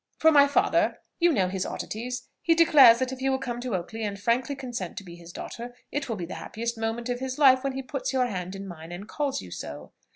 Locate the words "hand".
8.25-8.55